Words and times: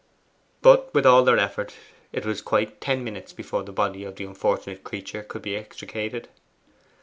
But 0.63 0.91
with 0.95 1.05
all 1.05 1.23
their 1.23 1.37
efforts 1.37 1.75
it 2.11 2.25
was 2.25 2.41
quite 2.41 2.81
ten 2.81 3.03
minutes 3.03 3.33
before 3.33 3.61
the 3.61 3.71
body 3.71 4.03
of 4.03 4.15
the 4.15 4.23
unfortunate 4.23 4.83
creature 4.83 5.21
could 5.21 5.43
be 5.43 5.55
extricated. 5.55 6.27